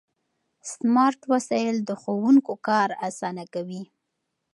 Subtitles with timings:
[0.73, 3.83] سمارټ وسایل د ښوونکو کار اسانه کوي.